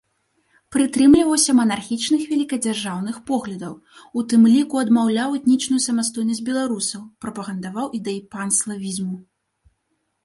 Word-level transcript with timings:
Прытрымліваўся 0.75 1.51
манархічных 1.59 2.23
вялікадзяржаўных 2.31 3.19
поглядаў, 3.29 3.77
у 4.21 4.25
тым 4.33 4.49
ліку 4.55 4.81
адмаўляў 4.85 5.35
этнічную 5.41 5.81
самастойнасць 5.89 6.43
беларусаў, 6.51 7.01
прапагандаваў 7.27 7.87
ідэі 8.03 8.21
панславізму. 8.33 9.17